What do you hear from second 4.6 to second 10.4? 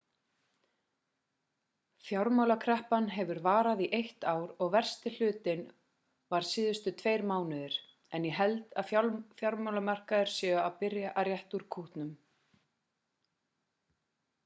og versti hlutinn var síðustu tveir mánuðir en ég held að fjármálamarkaðir